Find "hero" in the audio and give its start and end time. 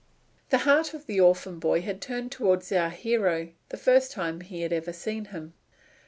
2.89-3.49